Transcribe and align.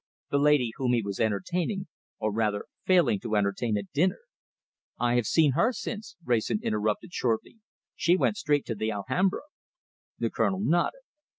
The 0.31 0.39
lady 0.39 0.71
whom 0.77 0.93
he 0.93 1.03
was 1.03 1.19
entertaining, 1.19 1.85
or 2.17 2.33
rather 2.33 2.65
failing 2.87 3.19
to 3.19 3.35
entertain, 3.35 3.77
at 3.77 3.91
dinner" 3.93 4.21
"I 4.99 5.13
have 5.13 5.27
seen 5.27 5.51
her 5.51 5.71
since," 5.71 6.15
Wrayson 6.25 6.59
interrupted 6.63 7.13
shortly. 7.13 7.59
"She 7.95 8.17
went 8.17 8.37
straight 8.37 8.65
to 8.65 8.73
the 8.73 8.91
Alhambra." 8.91 9.43
The 10.17 10.31
Colonel 10.31 10.59
nodded. 10.61 11.01